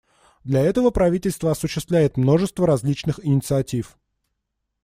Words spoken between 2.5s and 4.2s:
различных инициатив.